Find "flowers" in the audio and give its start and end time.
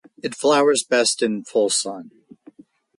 0.33-0.83